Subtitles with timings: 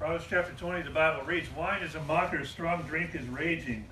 [0.00, 3.84] Proverbs chapter 20, the Bible reads, Wine is a mocker, strong drink is raging.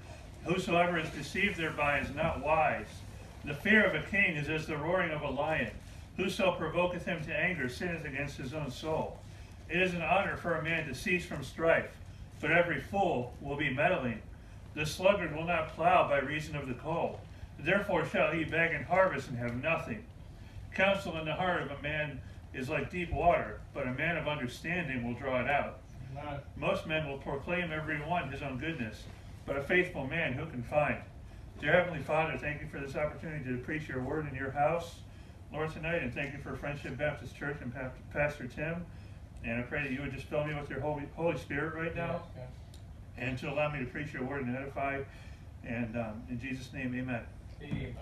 [0.45, 2.87] Whosoever is deceived thereby is not wise.
[3.45, 5.71] The fear of a king is as the roaring of a lion.
[6.17, 9.19] Whoso provoketh him to anger sinneth against his own soul.
[9.69, 11.91] It is an honor for a man to cease from strife,
[12.41, 14.23] but every fool will be meddling.
[14.75, 17.19] The sluggard will not plow by reason of the cold.
[17.59, 20.03] Therefore shall he beg and harvest and have nothing.
[20.75, 22.19] Counsel in the heart of a man
[22.55, 25.81] is like deep water, but a man of understanding will draw it out.
[26.57, 29.05] Most men will proclaim every one his own goodness,
[29.47, 30.99] but a faithful man who can find?
[31.61, 35.01] Dear Heavenly Father, thank you for this opportunity to preach your word in your house,
[35.53, 37.73] Lord, tonight, and thank you for Friendship Baptist Church and
[38.13, 38.85] Pastor Tim.
[39.45, 41.95] And I pray that you would just fill me with your Holy, Holy Spirit right
[41.95, 42.81] now, yes, yes.
[43.17, 45.01] and to allow me to preach your word and edify.
[45.65, 47.23] And um, in Jesus' name, amen.
[47.63, 47.95] Amen.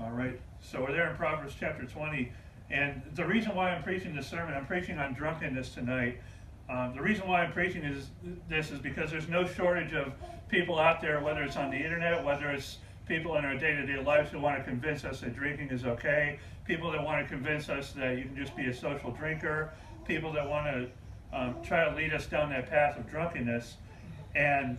[0.00, 0.40] All right.
[0.60, 2.32] So we're there in Proverbs chapter 20.
[2.70, 6.18] And the reason why I'm preaching this sermon, I'm preaching on drunkenness tonight.
[6.68, 8.10] Um, the reason why I'm preaching is
[8.48, 10.12] this is because there's no shortage of
[10.48, 14.32] people out there, whether it's on the internet, whether it's people in our day-to-day lives
[14.32, 17.92] who want to convince us that drinking is okay, people that want to convince us
[17.92, 19.70] that you can just be a social drinker,
[20.06, 20.88] people that want to
[21.32, 23.76] um, try to lead us down that path of drunkenness.
[24.34, 24.78] And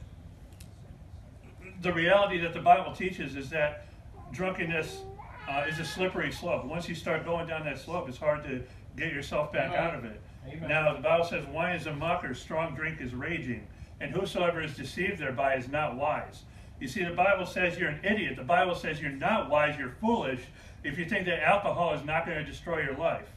[1.82, 3.88] the reality that the Bible teaches is that
[4.34, 5.04] drunkenness
[5.50, 6.66] uh, is a slippery slope.
[6.66, 8.62] Once you start going down that slope, it's hard to
[8.98, 10.22] get yourself back out of it.
[10.48, 10.70] Amen.
[10.70, 13.68] Now, the Bible says, wine is a mocker, strong drink is raging,
[14.00, 16.44] and whosoever is deceived thereby is not wise.
[16.80, 18.36] You see, the Bible says you're an idiot.
[18.36, 20.42] The Bible says you're not wise, you're foolish
[20.84, 23.28] if you think that alcohol is not going to destroy your life.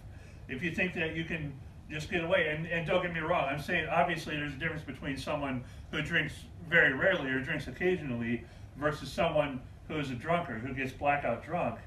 [0.48, 1.52] If you think that you can
[1.90, 4.82] just get away, and, and don't get me wrong, I'm saying obviously there's a difference
[4.82, 6.34] between someone who drinks
[6.68, 8.44] very rarely or drinks occasionally
[8.76, 11.78] versus someone who is a drunkard, who gets blackout drunk.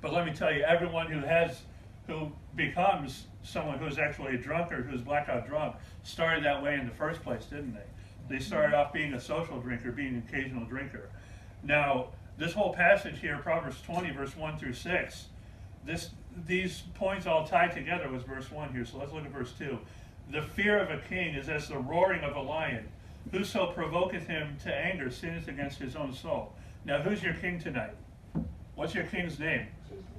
[0.00, 1.62] But let me tell you, everyone who has,
[2.06, 6.94] who becomes someone who's actually a drunkard, who's blackout drunk, started that way in the
[6.94, 8.34] first place, didn't they?
[8.36, 11.10] They started off being a social drinker, being an occasional drinker.
[11.62, 15.26] Now, this whole passage here, Proverbs 20, verse 1 through 6,
[15.84, 16.10] this,
[16.46, 18.84] these points all tie together with verse 1 here.
[18.84, 19.78] So let's look at verse 2.
[20.30, 22.88] The fear of a king is as the roaring of a lion.
[23.30, 26.54] Whoso provoketh him to anger sinneth against his own soul.
[26.84, 27.94] Now, who's your king tonight?
[28.74, 29.66] What's your king's name?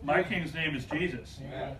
[0.03, 1.39] My king's name is Jesus.
[1.45, 1.75] Amen.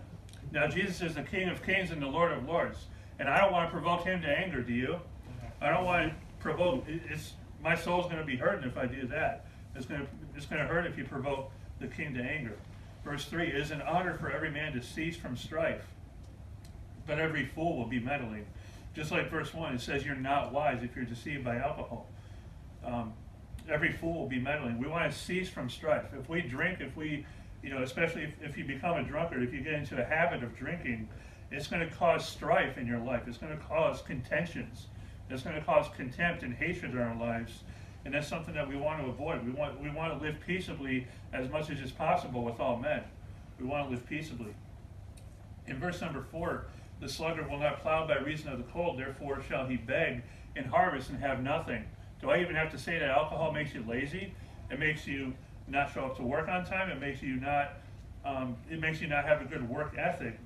[0.52, 2.86] Now, Jesus is the King of kings and the Lord of lords.
[3.18, 4.98] And I don't want to provoke him to anger, do you?
[5.60, 6.84] I don't want to provoke.
[6.86, 9.46] It's, my soul's going to be hurting if I do that.
[9.74, 12.56] It's going to, it's going to hurt if you provoke the king to anger.
[13.04, 15.84] Verse 3 It is an honor for every man to cease from strife,
[17.06, 18.46] but every fool will be meddling.
[18.94, 22.08] Just like verse 1, it says you're not wise if you're deceived by alcohol.
[22.84, 23.12] Um,
[23.68, 24.78] every fool will be meddling.
[24.78, 26.06] We want to cease from strife.
[26.18, 27.26] If we drink, if we
[27.66, 30.44] you know, especially if, if you become a drunkard, if you get into a habit
[30.44, 31.08] of drinking,
[31.50, 33.22] it's going to cause strife in your life.
[33.26, 34.86] It's going to cause contentions.
[35.28, 37.64] It's going to cause contempt and hatred in our lives.
[38.04, 39.44] And that's something that we want to avoid.
[39.44, 43.02] We want, we want to live peaceably as much as is possible with all men.
[43.58, 44.54] We want to live peaceably.
[45.66, 46.66] In verse number four,
[47.00, 50.22] the sluggard will not plow by reason of the cold, therefore shall he beg
[50.54, 51.84] and harvest and have nothing.
[52.20, 54.34] Do I even have to say that alcohol makes you lazy?
[54.70, 55.34] It makes you
[55.68, 56.90] not show up to work on time.
[56.90, 57.74] It makes you not
[58.24, 60.38] um, it makes you not have a good work ethic,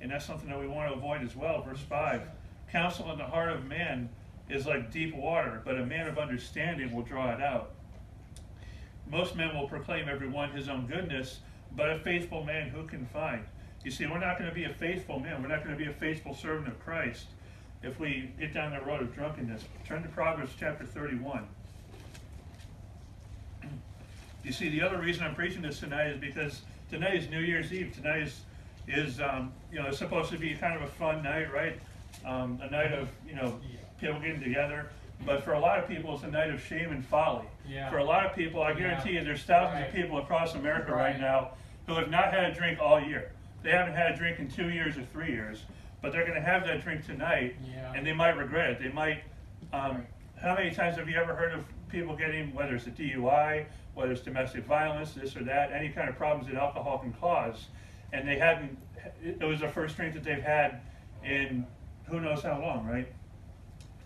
[0.00, 1.62] and that's something that we want to avoid as well.
[1.62, 2.22] Verse five:
[2.70, 4.08] Counsel in the heart of man
[4.48, 7.70] is like deep water, but a man of understanding will draw it out.
[9.10, 11.40] Most men will proclaim every one his own goodness,
[11.76, 13.44] but a faithful man who can find?
[13.84, 15.42] You see, we're not going to be a faithful man.
[15.42, 17.26] We're not going to be a faithful servant of Christ
[17.82, 19.64] if we get down the road of drunkenness.
[19.86, 21.46] Turn to Proverbs chapter 31.
[24.44, 26.60] You see, the other reason I'm preaching this tonight is because
[26.90, 27.94] tonight is New Year's Eve.
[27.94, 28.40] Tonight is,
[28.86, 31.80] is um, you know, it's supposed to be kind of a fun night, right?
[32.26, 33.58] Um, a night of, you know,
[33.98, 34.86] people getting together.
[35.24, 37.46] But for a lot of people, it's a night of shame and folly.
[37.66, 37.90] Yeah.
[37.90, 39.20] For a lot of people, I guarantee yeah.
[39.20, 39.88] you, there's thousands right.
[39.88, 41.12] of people across America right.
[41.12, 41.52] right now
[41.86, 43.32] who have not had a drink all year.
[43.62, 45.62] They haven't had a drink in two years or three years,
[46.02, 47.94] but they're going to have that drink tonight, yeah.
[47.94, 48.78] and they might regret it.
[48.80, 49.22] They might.
[49.72, 50.06] Um, right.
[50.36, 54.12] How many times have you ever heard of people getting, whether it's a DUI whether
[54.12, 57.66] it's domestic violence, this or that, any kind of problems that alcohol can cause.
[58.12, 58.76] And they hadn't,
[59.24, 60.80] it was the first drink that they've had
[61.24, 61.66] in
[62.06, 63.08] who knows how long, right?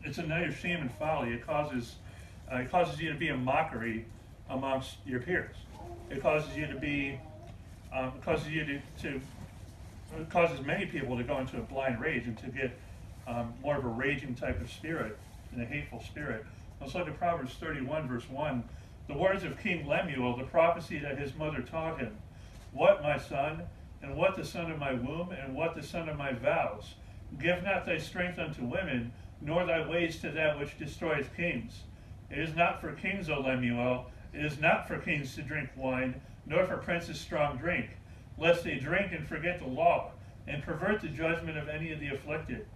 [0.05, 1.33] It's a night of shame and folly.
[1.33, 1.97] It causes,
[2.53, 4.05] uh, it causes you to be a mockery
[4.49, 5.57] amongst your peers.
[6.11, 7.19] It causes you to be,
[7.93, 9.21] um, it causes you to, to
[10.19, 12.79] it causes many people to go into a blind rage and to get
[13.27, 15.19] um, more of a raging type of spirit
[15.53, 16.47] and a hateful spirit.
[16.81, 18.65] Let's look at Proverbs 31, verse 1
[19.09, 22.15] the words of King Lemuel, the prophecy that his mother taught him.
[22.73, 23.63] What, my son,
[24.03, 26.95] and what the son of my womb, and what the son of my vows?
[27.41, 31.85] Give not thy strength unto women, nor thy ways to that which destroyeth kings.
[32.31, 36.21] It is not for kings, O Lemuel, it is not for kings to drink wine,
[36.45, 37.89] nor for princes strong drink,
[38.37, 40.11] lest they drink and forget the law,
[40.47, 42.67] and pervert the judgment of any of the afflicted.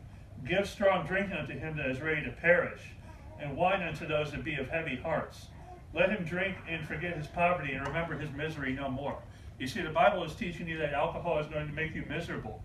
[0.48, 2.80] Give strong drink unto him that is ready to perish,
[3.42, 5.46] and wine unto those that be of heavy hearts.
[5.94, 9.18] Let him drink and forget his poverty, and remember his misery no more.
[9.58, 12.62] You see, the Bible is teaching you that alcohol is going to make you miserable.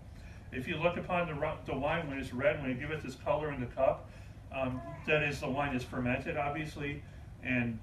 [0.50, 3.60] If you look upon the, the wine when it's red, when it this color in
[3.60, 4.08] the cup,
[4.54, 7.02] um, that is, the wine is fermented, obviously,
[7.42, 7.78] and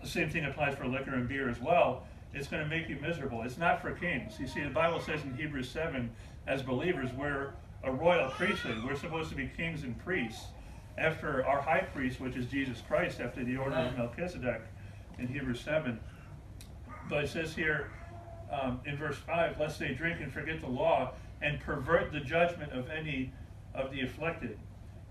[0.00, 2.04] the same thing applies for liquor and beer as well.
[2.32, 3.42] It's going to make you miserable.
[3.42, 4.34] It's not for kings.
[4.40, 6.10] You see, the Bible says in Hebrews 7,
[6.46, 7.52] as believers, we're
[7.84, 8.82] a royal priesthood.
[8.84, 10.46] We're supposed to be kings and priests
[10.98, 14.62] after our high priest, which is Jesus Christ, after the order of Melchizedek
[15.18, 15.98] in Hebrews 7.
[17.08, 17.90] But it says here
[18.50, 22.72] um, in verse 5, lest they drink and forget the law and pervert the judgment
[22.72, 23.32] of any
[23.74, 24.58] of the afflicted.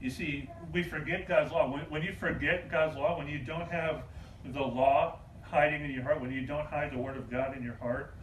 [0.02, 1.72] You see, we forget God's law.
[1.72, 4.04] When, when you forget God's law, when you don't have
[4.46, 7.64] the law hiding in your heart, when you don't hide the word of God in
[7.64, 8.14] your heart,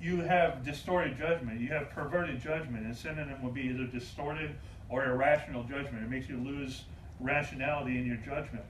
[0.00, 1.60] you have distorted judgment.
[1.60, 2.84] You have perverted judgment.
[2.84, 4.54] And synonym would be either distorted
[4.88, 6.04] or irrational judgment.
[6.04, 6.82] It makes you lose
[7.20, 8.64] rationality in your judgment.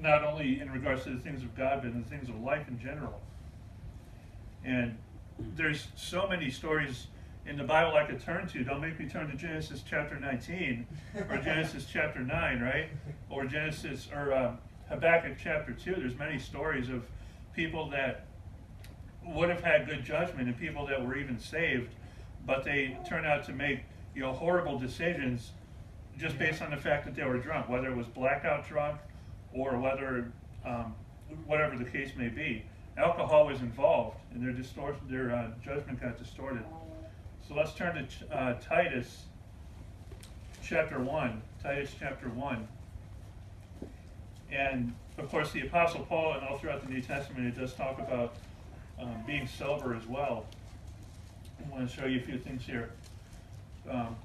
[0.00, 2.68] Not only in regards to the things of God, but in the things of life
[2.68, 3.20] in general.
[4.64, 4.96] And
[5.56, 7.06] there's so many stories
[7.46, 8.62] in the Bible I could turn to.
[8.64, 10.86] Don't make me turn to Genesis chapter 19
[11.30, 12.88] or Genesis chapter 9, right?
[13.30, 15.96] Or Genesis or um, Habakkuk chapter 2.
[15.96, 17.04] There's many stories of
[17.54, 18.26] people that
[19.24, 21.90] would have had good judgment and people that were even saved,
[22.46, 23.80] but they turned out to make
[24.14, 25.52] you know horrible decisions
[26.18, 28.98] just based on the fact that they were drunk, whether it was blackout drunk
[29.52, 30.30] or whether
[30.64, 30.94] um,
[31.46, 32.64] whatever the case may be.
[32.96, 36.64] Alcohol was involved, and their distortion, their uh, judgment got distorted.
[37.48, 39.24] So let's turn to uh, Titus
[40.62, 41.42] chapter 1.
[41.62, 42.68] Titus chapter 1.
[44.50, 47.98] And of course, the Apostle Paul, and all throughout the New Testament, it does talk
[47.98, 48.36] about
[49.00, 50.46] um, being sober as well.
[51.58, 52.90] I want to show you a few things here.
[53.90, 54.16] Um,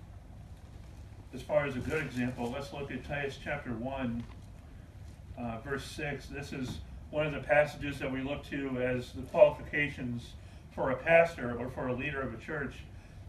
[1.34, 4.24] as far as a good example, let's look at Titus chapter 1,
[5.38, 6.28] uh, verse 6.
[6.28, 6.78] This is
[7.12, 10.34] one of the passages that we look to as the qualifications
[10.74, 12.76] for a pastor or for a leader of a church.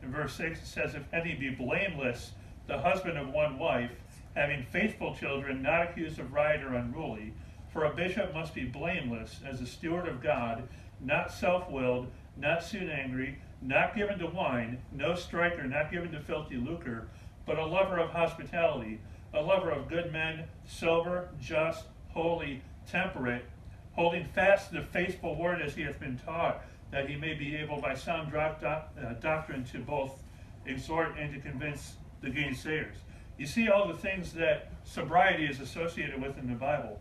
[0.03, 2.33] In verse 6, it says, If any be blameless,
[2.67, 3.91] the husband of one wife,
[4.35, 7.33] having faithful children, not accused of riot or unruly,
[7.73, 10.69] for a bishop must be blameless as a steward of God,
[11.01, 16.21] not self willed, not soon angry, not given to wine, no striker, not given to
[16.21, 17.09] filthy lucre,
[17.47, 19.01] but a lover of hospitality,
[19.35, 23.45] a lover of good men, sober, just, holy, temperate,
[23.93, 27.81] holding fast the faithful word as he hath been taught that he may be able
[27.81, 28.81] by sound uh,
[29.21, 30.23] doctrine to both
[30.67, 32.95] exhort and to convince the gainsayers.
[33.37, 36.99] You see all the things that sobriety is associated with in the Bible.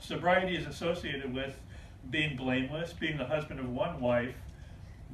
[0.00, 1.58] Sobriety is associated with
[2.08, 4.34] being blameless, being the husband of one wife,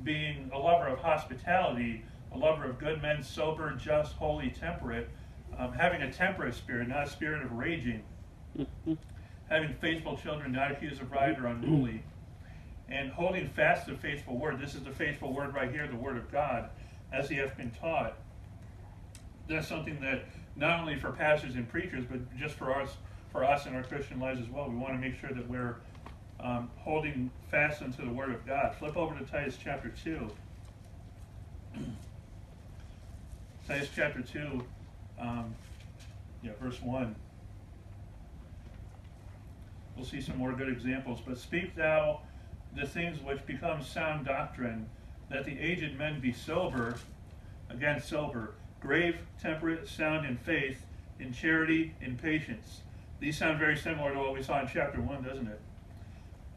[0.04, 5.08] being a lover of hospitality, a lover of good men, sober, just, holy, temperate,
[5.58, 8.02] um, having a temperate spirit, not a spirit of raging,
[9.48, 12.02] having faithful children, not accused of riot or unruly
[12.88, 14.60] and holding fast the faithful word.
[14.60, 16.70] This is the faithful word right here, the word of God,
[17.12, 18.16] as he hath been taught.
[19.48, 20.24] That's something that
[20.54, 22.96] not only for pastors and preachers, but just for us,
[23.32, 24.69] for us in our Christian lives as well.
[24.69, 25.76] We want to make sure that we're
[26.40, 28.74] um, holding fast unto the word of God.
[28.78, 30.31] Flip over to Titus chapter two.
[33.69, 34.64] Titus chapter two,
[35.19, 35.55] um,
[36.43, 37.14] yeah, verse one.
[39.96, 41.20] We'll see some more good examples.
[41.26, 42.20] But speak thou
[42.76, 44.88] the things which become sound doctrine,
[45.31, 46.96] that the aged men be sober,
[47.70, 50.84] again sober, grave, temperate, sound in faith,
[51.19, 52.82] in charity, in patience.
[53.19, 55.60] These sound very similar to what we saw in chapter 1, doesn't it?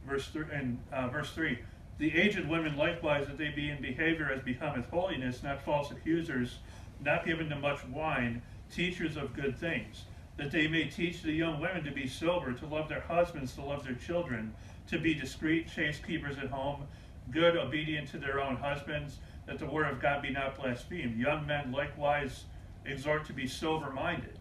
[0.08, 1.60] Verse three, and uh, verse 3.
[1.98, 6.60] The aged women likewise, that they be in behavior as becometh holiness, not false accusers,
[7.04, 8.42] not given to much wine,
[8.72, 10.06] teachers of good things,
[10.38, 13.62] that they may teach the young women to be sober, to love their husbands, to
[13.62, 14.54] love their children,
[14.88, 16.84] to be discreet, chaste keepers at home,
[17.32, 21.18] good, obedient to their own husbands, that the word of God be not blasphemed.
[21.18, 22.46] Young men likewise
[22.86, 24.38] exhort to be sober minded,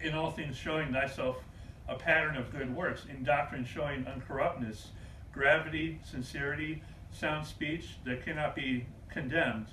[0.00, 1.36] in all things showing thyself
[1.88, 4.86] a pattern of good works, in doctrine showing uncorruptness,
[5.32, 9.66] gravity, sincerity, sound speech that cannot be condemned,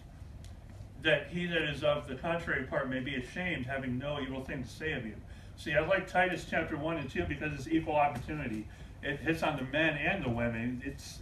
[1.02, 4.64] that he that is of the contrary part may be ashamed, having no evil thing
[4.64, 5.16] to say of you.
[5.56, 8.66] See, I like Titus chapter 1 and 2 because it's equal opportunity
[9.02, 10.82] it hits on the men and the women.
[10.86, 11.20] It's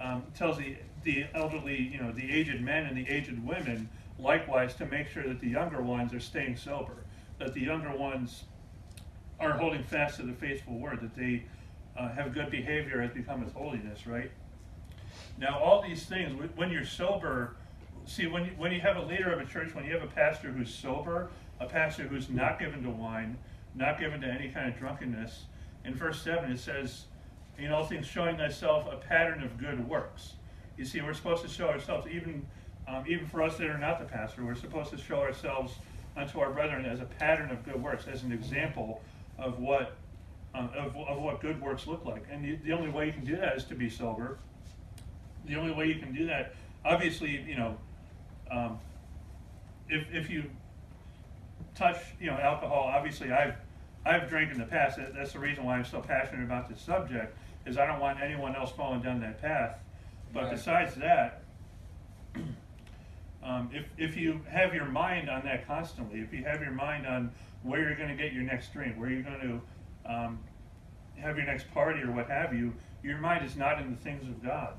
[0.00, 3.88] um, tells the the elderly, you know, the aged men and the aged women
[4.18, 7.04] likewise to make sure that the younger ones are staying sober,
[7.38, 8.44] that the younger ones
[9.40, 11.44] are holding fast to the faithful word, that they
[11.96, 14.30] uh, have good behavior as becometh holiness, right?
[15.38, 17.56] Now, all these things, when you're sober,
[18.06, 20.12] see, when you, when you have a leader of a church, when you have a
[20.12, 23.36] pastor who's sober, a pastor who's not given to wine,
[23.74, 25.44] not given to any kind of drunkenness,
[25.84, 27.04] in verse 7 it says,
[27.58, 30.34] in all things showing thyself a pattern of good works.
[30.76, 32.46] You see, we're supposed to show ourselves, even,
[32.86, 35.74] um, even for us that are not the pastor, we're supposed to show ourselves
[36.16, 39.02] unto our brethren as a pattern of good works, as an example
[39.38, 39.96] of what,
[40.54, 42.24] um, of, of what good works look like.
[42.30, 44.38] And the, the only way you can do that is to be sober.
[45.46, 47.76] The only way you can do that, obviously, you know,
[48.50, 48.78] um,
[49.88, 50.44] if, if you
[51.74, 53.54] touch, you know, alcohol, obviously I've,
[54.04, 54.96] I've drank in the past.
[54.96, 58.20] That- That's the reason why I'm so passionate about this subject, is I don't want
[58.20, 59.78] anyone else falling down that path.
[60.32, 60.52] But Right.
[60.52, 61.42] besides that,
[63.42, 67.06] um, if, if you have your mind on that constantly, if you have your mind
[67.06, 70.38] on where you're going to get your next drink, where you're going to um,
[71.16, 74.22] have your next party or what have you, your mind is not in the things
[74.28, 74.74] of God.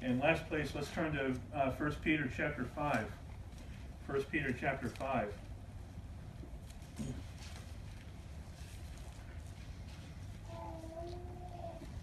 [0.00, 3.06] And last place, let's turn to uh, 1 Peter chapter 5.
[4.06, 5.32] 1 Peter chapter 5.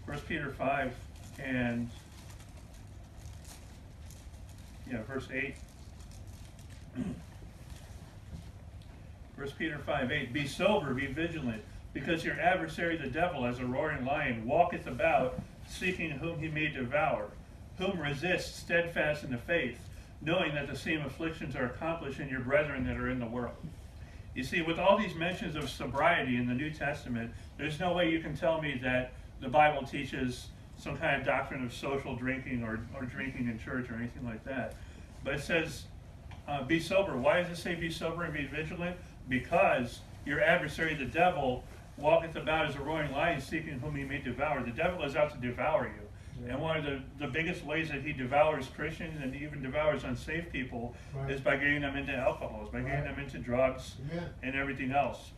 [0.06, 0.92] First Peter 5
[1.38, 1.88] and
[4.90, 5.54] yeah, verse 8.
[9.36, 10.32] First Peter 5 8.
[10.32, 11.62] Be sober, be vigilant,
[11.94, 16.68] because your adversary the devil, as a roaring lion, walketh about, seeking whom he may
[16.68, 17.30] devour,
[17.78, 19.78] whom resist steadfast in the faith,
[20.20, 23.56] knowing that the same afflictions are accomplished in your brethren that are in the world.
[24.34, 28.10] You see, with all these mentions of sobriety in the New Testament, there's no way
[28.10, 32.62] you can tell me that the Bible teaches some kind of doctrine of social drinking
[32.62, 34.74] or, or drinking in church or anything like that.
[35.24, 35.84] But it says,
[36.50, 37.16] uh, be sober.
[37.16, 38.96] Why does it say be sober and be vigilant?
[39.28, 41.62] Because your adversary, the devil,
[41.96, 44.62] walketh about as a roaring lion, seeking whom he may devour.
[44.62, 46.48] The devil is out to devour you.
[46.48, 50.50] And one of the, the biggest ways that he devours Christians and even devours unsafe
[50.50, 51.30] people Right.
[51.30, 53.14] is by getting them into alcohol, is by getting Right.
[53.14, 54.24] them into drugs Amen.
[54.42, 55.32] and everything else.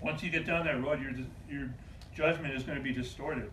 [0.00, 1.10] Once you get down that road, your,
[1.50, 1.68] your
[2.14, 3.50] judgment is going to be distorted.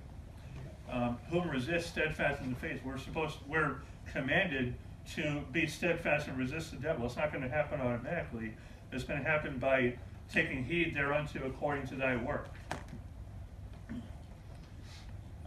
[0.91, 2.82] Um, whom resist steadfast in the faith.
[2.86, 3.77] We're supposed, we're
[4.12, 4.75] commanded
[5.12, 7.05] to be steadfast and resist the devil.
[7.05, 8.53] It's not going to happen automatically.
[8.91, 9.98] It's going to happen by
[10.31, 12.48] taking heed thereunto according to thy work.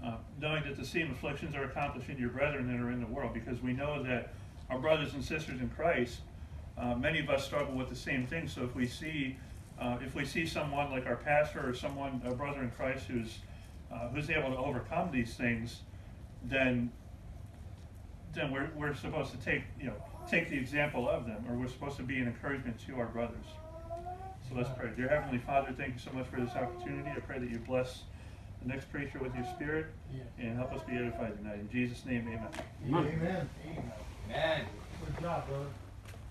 [0.05, 3.07] Uh, knowing that the same afflictions are accomplished in your brethren that are in the
[3.07, 4.35] world, because we know that
[4.71, 6.21] our brothers and sisters in Christ,
[6.79, 8.47] uh, many of us struggle with the same thing.
[8.47, 9.37] So if we see,
[9.81, 13.39] uh, if we see someone like our pastor or someone, a brother in Christ, who's
[13.91, 15.81] uh, who's able to overcome these things,
[16.45, 16.91] then
[18.37, 19.95] then we're we're supposed to take you know
[20.29, 23.47] take the example of them, or we're supposed to be an encouragement to our brothers.
[24.49, 24.91] So let's pray.
[24.97, 27.11] Dear Heavenly Father, thank you so much for this opportunity.
[27.11, 28.05] I pray that you bless
[28.63, 29.87] the next preacher with your spirit
[30.39, 31.59] and help us be edified tonight.
[31.61, 32.49] In Jesus' name, amen.
[32.87, 33.49] Amen.
[34.29, 34.67] Amen.
[35.05, 35.67] Good job, brother.